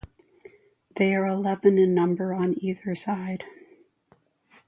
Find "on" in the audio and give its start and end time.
2.33-2.55